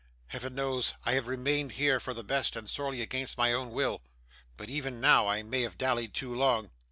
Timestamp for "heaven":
0.29-0.55